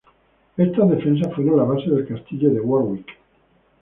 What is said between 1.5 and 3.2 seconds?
la base del castillo de Warwick.